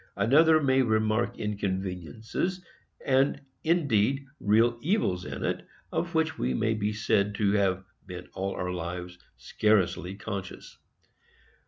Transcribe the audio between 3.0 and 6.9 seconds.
and, indeed, real evils, in it, of which we may